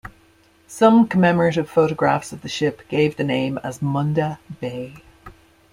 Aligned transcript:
Some 0.65 1.07
commemorative 1.07 1.69
photographs 1.69 2.33
of 2.33 2.41
the 2.41 2.49
ship 2.49 2.81
gave 2.89 3.17
the 3.17 3.23
name 3.23 3.59
as 3.59 3.83
Munda 3.83 4.39
Bay. 4.59 4.95